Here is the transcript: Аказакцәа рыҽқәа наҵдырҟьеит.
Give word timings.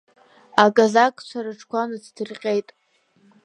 Аказакцәа 0.63 1.39
рыҽқәа 1.45 1.89
наҵдырҟьеит. 1.89 2.69